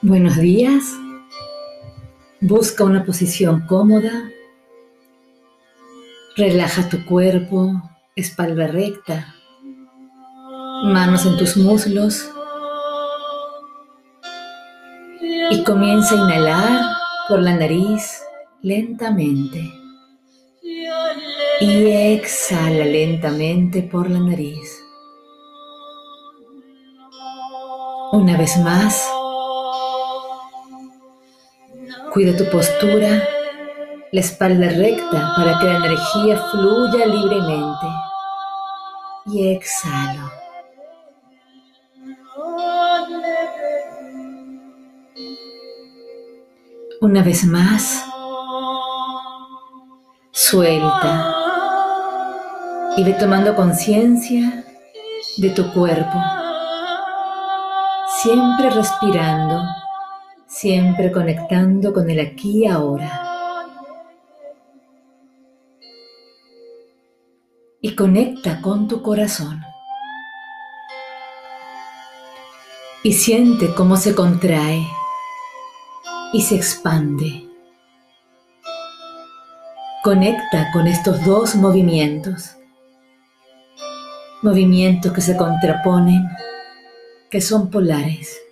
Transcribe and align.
Buenos 0.00 0.36
días. 0.36 0.84
Busca 2.40 2.84
una 2.84 3.04
posición 3.04 3.66
cómoda. 3.66 4.30
Relaja 6.36 6.88
tu 6.88 7.04
cuerpo, 7.04 7.72
espalda 8.14 8.68
recta, 8.68 9.34
manos 10.84 11.26
en 11.26 11.36
tus 11.36 11.56
muslos. 11.56 12.30
Y 15.50 15.64
comienza 15.64 16.14
a 16.14 16.18
inhalar 16.18 16.80
por 17.28 17.40
la 17.40 17.56
nariz 17.56 18.22
lentamente. 18.62 19.68
Y 21.60 21.86
exhala 21.90 22.84
lentamente 22.84 23.82
por 23.82 24.08
la 24.08 24.20
nariz. 24.20 24.80
Una 28.12 28.38
vez 28.38 28.56
más. 28.58 29.17
Cuida 32.18 32.36
tu 32.36 32.50
postura, 32.50 33.28
la 34.10 34.20
espalda 34.20 34.70
recta 34.70 35.34
para 35.36 35.56
que 35.56 35.66
la 35.66 35.76
energía 35.76 36.36
fluya 36.50 37.06
libremente. 37.06 37.86
Y 39.26 39.52
exhalo. 39.52 40.28
Una 47.02 47.22
vez 47.22 47.44
más, 47.44 48.04
suelta 50.32 51.36
y 52.96 53.04
ve 53.04 53.12
tomando 53.12 53.54
conciencia 53.54 54.64
de 55.36 55.50
tu 55.50 55.72
cuerpo, 55.72 56.20
siempre 58.20 58.70
respirando 58.70 59.62
siempre 60.60 61.12
conectando 61.12 61.92
con 61.92 62.10
el 62.10 62.18
aquí 62.18 62.64
y 62.64 62.66
ahora. 62.66 63.24
Y 67.80 67.94
conecta 67.94 68.60
con 68.60 68.88
tu 68.88 69.00
corazón. 69.00 69.62
Y 73.04 73.12
siente 73.12 73.72
cómo 73.72 73.96
se 73.96 74.16
contrae 74.16 74.84
y 76.32 76.42
se 76.42 76.56
expande. 76.56 77.48
Conecta 80.02 80.72
con 80.72 80.88
estos 80.88 81.24
dos 81.24 81.54
movimientos. 81.54 82.56
Movimientos 84.42 85.12
que 85.12 85.20
se 85.20 85.36
contraponen, 85.36 86.28
que 87.30 87.40
son 87.40 87.70
polares. 87.70 88.47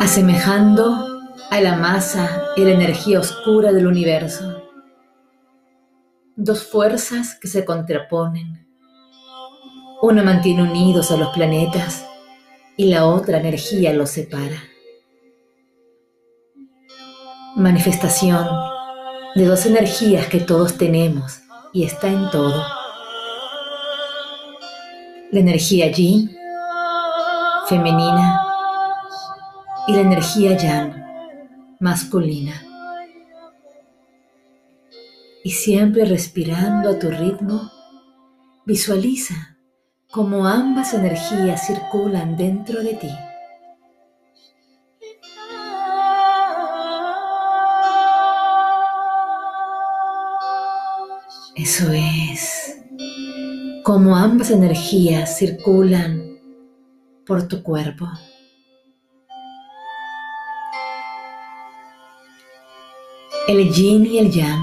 Asemejando 0.00 1.06
a 1.50 1.60
la 1.60 1.76
masa 1.76 2.42
y 2.56 2.64
la 2.64 2.72
energía 2.72 3.20
oscura 3.20 3.72
del 3.72 3.86
universo. 3.86 4.62
Dos 6.36 6.64
fuerzas 6.64 7.38
que 7.40 7.48
se 7.48 7.64
contraponen. 7.64 8.66
Una 10.02 10.22
mantiene 10.22 10.62
unidos 10.62 11.10
a 11.10 11.16
los 11.16 11.30
planetas 11.30 12.06
y 12.76 12.86
la 12.86 13.06
otra 13.06 13.38
energía 13.38 13.94
los 13.94 14.10
separa. 14.10 14.62
Manifestación 17.56 18.46
de 19.34 19.46
dos 19.46 19.64
energías 19.64 20.26
que 20.26 20.40
todos 20.40 20.76
tenemos 20.76 21.40
y 21.72 21.84
está 21.84 22.08
en 22.08 22.30
todo. 22.30 22.62
La 25.32 25.40
energía 25.40 25.90
yin, 25.90 26.36
femenina, 27.66 28.45
y 29.86 29.92
la 29.92 30.00
energía 30.00 30.56
yang, 30.56 31.04
masculina. 31.80 32.62
Y 35.44 35.50
siempre 35.50 36.04
respirando 36.04 36.90
a 36.90 36.98
tu 36.98 37.10
ritmo, 37.10 37.70
visualiza 38.64 39.56
cómo 40.10 40.46
ambas 40.46 40.92
energías 40.92 41.66
circulan 41.66 42.36
dentro 42.36 42.82
de 42.82 42.94
ti. 42.94 43.10
Eso 51.54 51.90
es, 51.92 52.76
como 53.82 54.16
ambas 54.16 54.50
energías 54.50 55.38
circulan 55.38 56.38
por 57.24 57.48
tu 57.48 57.62
cuerpo. 57.62 58.08
El 63.48 63.72
yin 63.72 64.04
y 64.04 64.18
el 64.18 64.32
yang 64.32 64.60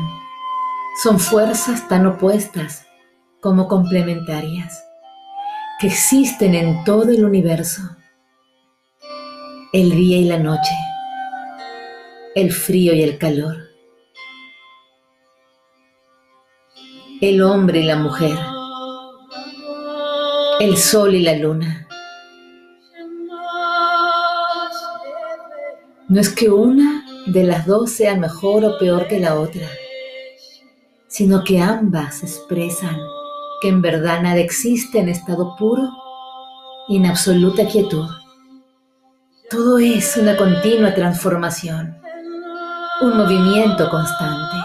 son 1.01 1.17
fuerzas 1.17 1.87
tan 1.87 2.05
opuestas 2.05 2.85
como 3.39 3.69
complementarias 3.69 4.83
que 5.79 5.87
existen 5.87 6.53
en 6.53 6.83
todo 6.83 7.09
el 7.11 7.23
universo. 7.23 7.81
El 9.71 9.91
día 9.91 10.17
y 10.17 10.25
la 10.25 10.37
noche, 10.37 10.73
el 12.35 12.51
frío 12.51 12.93
y 12.93 13.03
el 13.03 13.17
calor, 13.17 13.55
el 17.21 17.41
hombre 17.41 17.79
y 17.79 17.83
la 17.83 17.95
mujer, 17.95 18.37
el 20.59 20.75
sol 20.75 21.15
y 21.15 21.21
la 21.21 21.37
luna. 21.37 21.87
No 26.09 26.19
es 26.19 26.27
que 26.27 26.49
una 26.49 26.92
de 27.27 27.43
las 27.43 27.65
dos 27.65 27.91
sea 27.91 28.15
mejor 28.15 28.65
o 28.65 28.77
peor 28.77 29.07
que 29.07 29.19
la 29.19 29.39
otra, 29.39 29.67
sino 31.07 31.43
que 31.43 31.61
ambas 31.61 32.23
expresan 32.23 32.97
que 33.61 33.69
en 33.69 33.81
verdad 33.81 34.21
nada 34.21 34.37
existe 34.37 34.99
en 34.99 35.09
estado 35.09 35.55
puro 35.55 35.89
y 36.87 36.97
en 36.97 37.05
absoluta 37.05 37.65
quietud. 37.65 38.09
Todo 39.49 39.77
es 39.77 40.17
una 40.17 40.35
continua 40.35 40.93
transformación, 40.93 41.97
un 43.01 43.17
movimiento 43.17 43.89
constante. 43.89 44.57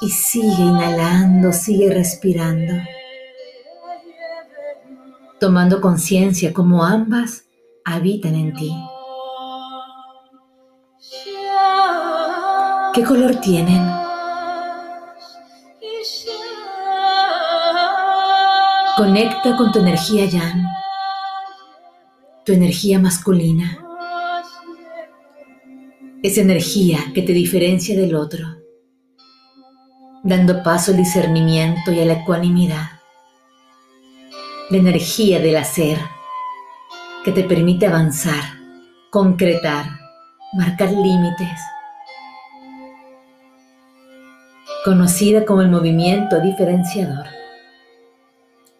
Y 0.00 0.08
sigue 0.08 0.62
inhalando, 0.62 1.52
sigue 1.52 1.92
respirando, 1.92 2.72
tomando 5.38 5.80
conciencia 5.80 6.52
como 6.52 6.84
ambas 6.84 7.44
habitan 7.84 8.34
en 8.34 8.54
ti. 8.54 8.74
¿Qué 12.94 13.02
color 13.04 13.36
tienen? 13.36 13.90
Conecta 18.98 19.56
con 19.56 19.72
tu 19.72 19.78
energía 19.78 20.26
yang, 20.26 20.66
tu 22.44 22.52
energía 22.52 22.98
masculina, 22.98 23.78
esa 26.22 26.42
energía 26.42 26.98
que 27.14 27.22
te 27.22 27.32
diferencia 27.32 27.98
del 27.98 28.14
otro, 28.14 28.46
dando 30.22 30.62
paso 30.62 30.90
al 30.90 30.98
discernimiento 30.98 31.92
y 31.92 32.00
a 32.00 32.04
la 32.04 32.12
ecuanimidad, 32.12 33.00
la 34.68 34.76
energía 34.76 35.40
del 35.40 35.56
hacer 35.56 35.98
que 37.24 37.32
te 37.32 37.44
permite 37.44 37.86
avanzar, 37.86 38.44
concretar, 39.10 39.86
marcar 40.52 40.90
límites 40.92 41.58
conocida 44.84 45.44
como 45.44 45.62
el 45.62 45.70
movimiento 45.70 46.40
diferenciador, 46.40 47.26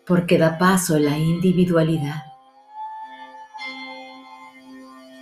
porque 0.04 0.37
da 0.37 0.58
paso 0.58 0.96
a 0.96 0.99
la 0.99 1.16
individualidad. 1.16 2.25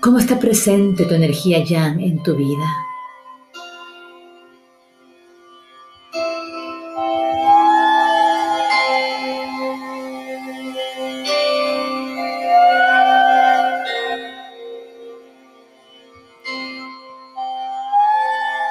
¿Cómo 0.00 0.19
está 0.19 0.38
presente 0.38 1.05
tu 1.05 1.15
energía 1.15 1.62
yang 1.62 2.00
en 2.00 2.23
tu 2.23 2.35
vida? 2.35 2.90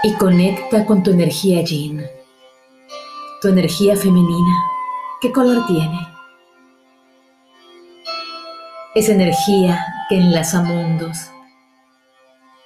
Y 0.01 0.13
conecta 0.13 0.85
con 0.85 1.03
tu 1.03 1.11
energía 1.11 1.61
yin, 1.61 2.05
tu 3.41 3.49
energía 3.49 3.95
femenina. 3.95 4.63
¿Qué 5.21 5.31
color 5.31 5.65
tiene? 5.67 6.07
Esa 8.95 9.11
energía 9.11 9.85
que 10.07 10.15
enlaza 10.15 10.61
mundos, 10.61 11.17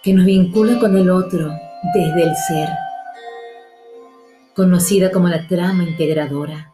que 0.04 0.14
nos 0.14 0.26
vincula 0.26 0.80
con 0.80 0.96
el 0.96 1.10
otro 1.10 1.52
desde 1.96 2.24
el 2.24 2.36
ser, 2.36 2.70
conocida 4.56 5.12
como 5.12 5.28
la 5.28 5.48
trama 5.48 5.84
integradora. 5.84 6.72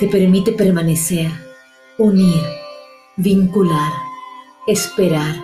Te 0.00 0.08
permite 0.08 0.52
permanecer 0.52 1.30
unir, 1.98 2.42
vincular, 3.16 3.92
esperar, 4.66 5.34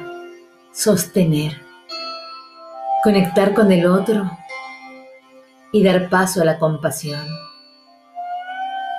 sostener, 0.73 1.70
conectar 3.03 3.55
con 3.55 3.73
el 3.73 3.87
otro 3.87 4.31
y 5.73 5.83
dar 5.83 6.11
paso 6.11 6.43
a 6.43 6.45
la 6.45 6.59
compasión, 6.59 7.27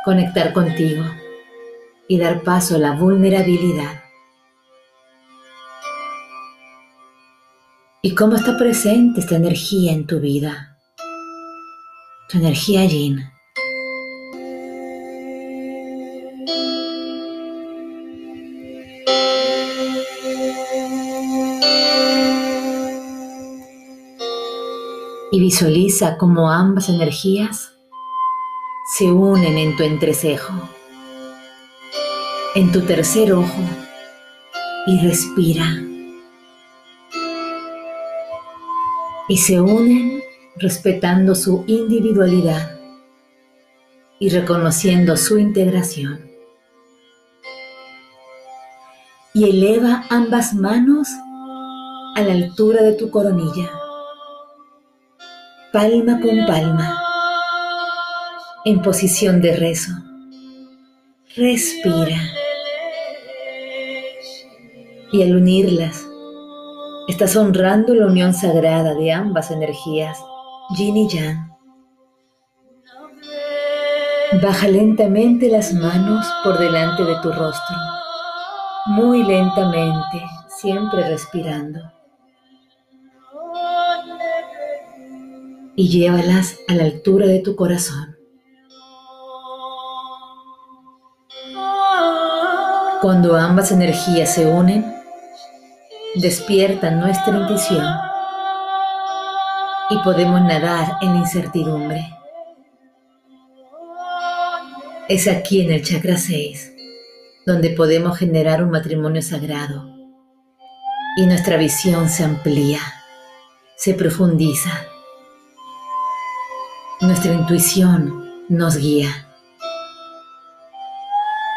conectar 0.03 0.53
contigo 0.53 1.03
y 2.07 2.17
dar 2.17 2.41
paso 2.41 2.75
a 2.75 2.79
la 2.79 2.93
vulnerabilidad. 2.93 4.01
¿Y 8.01 8.15
cómo 8.15 8.35
está 8.35 8.57
presente 8.57 9.19
esta 9.19 9.35
energía 9.35 9.91
en 9.91 10.07
tu 10.07 10.19
vida? 10.19 10.79
Tu 12.29 12.39
energía 12.39 12.85
yin. 12.85 13.31
Y 25.31 25.39
visualiza 25.39 26.17
cómo 26.17 26.51
ambas 26.51 26.89
energías 26.89 27.71
se 28.97 29.11
unen 29.11 29.57
en 29.57 29.77
tu 29.77 29.83
entrecejo, 29.83 30.53
en 32.55 32.71
tu 32.71 32.81
tercer 32.81 33.31
ojo, 33.33 33.61
y 34.87 34.99
respira. 34.99 35.65
y 39.31 39.37
se 39.37 39.61
unen 39.61 40.21
respetando 40.57 41.35
su 41.35 41.63
individualidad 41.65 42.77
y 44.19 44.27
reconociendo 44.27 45.15
su 45.15 45.37
integración. 45.39 46.29
Y 49.33 49.49
eleva 49.49 50.03
ambas 50.09 50.53
manos 50.53 51.07
a 52.17 52.21
la 52.21 52.33
altura 52.33 52.83
de 52.83 52.91
tu 52.91 53.09
coronilla, 53.09 53.71
palma 55.71 56.19
con 56.19 56.45
palma, 56.45 57.01
en 58.65 58.81
posición 58.81 59.41
de 59.41 59.55
rezo. 59.55 59.91
Respira. 61.35 62.17
Y 65.13 65.23
al 65.23 65.35
unirlas, 65.35 66.05
Estás 67.07 67.35
honrando 67.35 67.93
la 67.95 68.05
unión 68.05 68.33
sagrada 68.33 68.93
de 68.93 69.11
ambas 69.11 69.49
energías, 69.51 70.17
yin 70.77 70.95
y 70.95 71.09
yang. 71.09 71.51
Baja 74.41 74.67
lentamente 74.67 75.49
las 75.49 75.73
manos 75.73 76.25
por 76.43 76.57
delante 76.57 77.03
de 77.03 77.15
tu 77.21 77.31
rostro, 77.31 77.75
muy 78.85 79.23
lentamente, 79.23 80.23
siempre 80.47 81.07
respirando. 81.09 81.81
Y 85.81 85.89
llévalas 85.89 86.59
a 86.67 86.75
la 86.75 86.83
altura 86.83 87.25
de 87.25 87.39
tu 87.39 87.55
corazón. 87.55 88.15
Cuando 93.01 93.35
ambas 93.35 93.71
energías 93.71 94.31
se 94.31 94.45
unen, 94.45 94.85
despierta 96.13 96.91
nuestra 96.91 97.35
intuición 97.35 97.83
y 99.89 99.97
podemos 100.03 100.39
nadar 100.43 100.97
en 101.01 101.13
la 101.13 101.19
incertidumbre. 101.21 102.15
Es 105.09 105.27
aquí 105.27 105.61
en 105.61 105.71
el 105.71 105.83
chakra 105.83 106.15
6 106.15 106.73
donde 107.47 107.71
podemos 107.71 108.19
generar 108.19 108.63
un 108.63 108.69
matrimonio 108.69 109.23
sagrado 109.23 109.89
y 111.17 111.25
nuestra 111.25 111.57
visión 111.57 112.07
se 112.07 112.23
amplía, 112.23 112.81
se 113.77 113.95
profundiza. 113.95 114.90
Nuestra 117.01 117.33
intuición 117.33 118.45
nos 118.47 118.77
guía. 118.77 119.09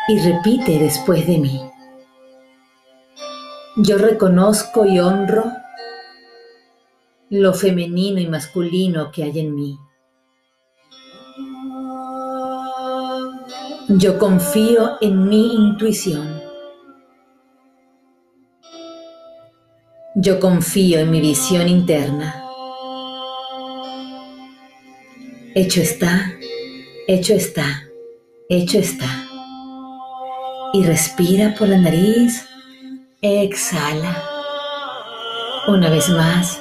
Y 0.09 0.19
repite 0.19 0.79
después 0.79 1.27
de 1.27 1.37
mí. 1.37 1.61
Yo 3.77 3.99
reconozco 3.99 4.87
y 4.87 5.01
honro 5.01 5.45
lo 7.29 7.53
femenino 7.53 8.21
y 8.21 8.27
masculino 8.27 9.11
que 9.13 9.25
hay 9.25 9.39
en 9.41 9.55
mí. 9.55 9.79
Yo 13.89 14.19
confío 14.19 14.93
en 15.03 15.29
mi 15.29 15.55
intuición. 15.55 16.41
Yo 20.15 20.41
confío 20.41 21.01
en 21.01 21.11
mi 21.11 21.21
visión 21.21 21.69
interna. 21.69 22.44
Hecho 25.57 25.83
está, 25.83 26.33
hecho 27.07 27.33
está, 27.33 27.85
hecho 28.49 28.77
está. 28.81 29.07
Y 30.73 30.83
respira 30.83 31.55
por 31.57 31.69
la 31.69 31.79
nariz 31.79 32.45
Exhala. 33.23 34.21
Una 35.69 35.91
vez 35.91 36.09
más. 36.11 36.61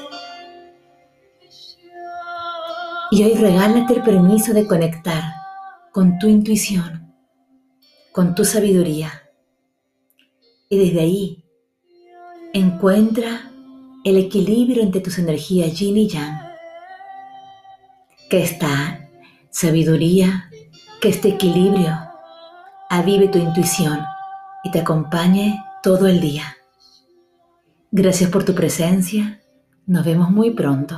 Y 3.09 3.23
hoy 3.23 3.33
regálate 3.33 3.95
el 3.95 4.03
permiso 4.03 4.53
de 4.53 4.67
conectar 4.67 5.23
con 5.91 6.19
tu 6.19 6.27
intuición, 6.27 7.15
con 8.11 8.35
tu 8.35 8.45
sabiduría. 8.45 9.11
Y 10.69 10.77
desde 10.77 10.99
ahí 10.99 11.45
encuentra 12.53 13.51
el 14.03 14.17
equilibrio 14.17 14.83
entre 14.83 15.01
tus 15.01 15.17
energías 15.17 15.73
yin 15.79 15.97
y 15.97 16.07
yang. 16.07 16.42
Que 18.33 18.41
esta 18.41 19.11
sabiduría, 19.51 20.49
que 20.99 21.09
este 21.09 21.29
equilibrio 21.29 21.95
avive 22.89 23.27
tu 23.27 23.37
intuición 23.37 23.99
y 24.63 24.71
te 24.71 24.79
acompañe 24.79 25.63
todo 25.83 26.07
el 26.07 26.19
día. 26.19 26.57
Gracias 27.91 28.31
por 28.31 28.43
tu 28.43 28.55
presencia. 28.55 29.39
Nos 29.85 30.03
vemos 30.03 30.31
muy 30.31 30.49
pronto. 30.49 30.95